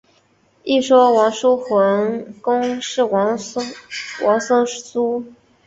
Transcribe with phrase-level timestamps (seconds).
[0.63, 3.67] 一说王叔桓公即是王孙
[4.65, 5.23] 苏。